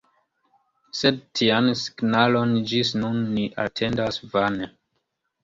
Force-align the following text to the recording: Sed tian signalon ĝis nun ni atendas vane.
Sed 0.99 1.19
tian 1.39 1.67
signalon 1.81 2.55
ĝis 2.73 2.95
nun 3.03 3.21
ni 3.37 3.45
atendas 3.67 4.19
vane. 4.35 4.73